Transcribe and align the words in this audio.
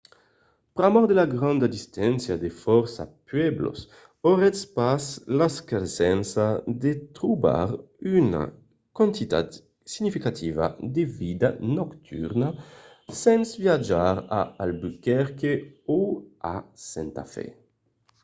pr'amor 0.75 1.03
de 1.09 1.15
la 1.19 1.27
granda 1.35 1.67
distància 1.77 2.35
de 2.43 2.49
fòrça 2.63 3.03
pueblos 3.29 3.79
auretz 4.29 4.61
pas 4.75 5.03
l'escasença 5.37 6.45
de 6.83 6.91
trobar 7.17 7.67
una 8.19 8.43
quantitat 8.97 9.47
significativa 9.93 10.65
de 10.95 11.03
vida 11.21 11.49
nocturna 11.77 12.49
sens 13.23 13.47
viatjar 13.63 14.13
a 14.39 14.41
albuquerque 14.65 15.53
o 15.99 16.01
a 16.53 16.55
santa 16.91 17.23
fe 17.33 17.47